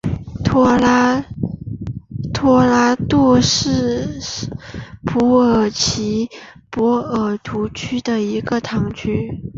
[0.43, 1.23] 托拉
[3.07, 4.47] 杜什是
[5.05, 6.29] 葡萄牙
[6.71, 9.43] 波尔图区的一个堂区。